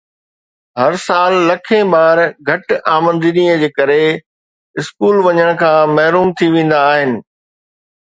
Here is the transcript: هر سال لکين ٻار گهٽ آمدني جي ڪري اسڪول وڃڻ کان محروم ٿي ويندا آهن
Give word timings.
هر 0.79 0.93
سال 1.07 1.31
لکين 1.49 1.83
ٻار 1.93 2.17
گهٽ 2.47 2.67
آمدني 2.95 3.45
جي 3.61 3.69
ڪري 3.77 4.03
اسڪول 4.79 5.15
وڃڻ 5.25 5.49
کان 5.63 5.81
محروم 5.97 6.37
ٿي 6.37 6.47
ويندا 6.53 6.85
آهن 6.91 7.11